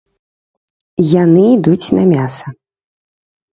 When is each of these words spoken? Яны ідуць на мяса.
Яны 1.23 1.45
ідуць 1.57 1.93
на 2.01 2.09
мяса. 2.15 2.47